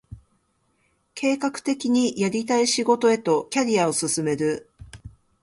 [1.13, 4.67] 計画的にやりたい仕事へとキャリアを進める